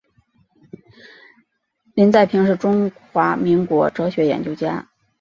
[1.93, 4.89] 林宰平中华民国哲学研究家。